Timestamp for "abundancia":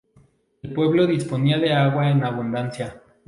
2.23-3.03